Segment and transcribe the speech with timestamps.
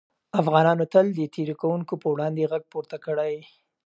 [0.41, 3.33] افغانانو تل د تېري کوونکو پر وړاندې غږ پورته کړی.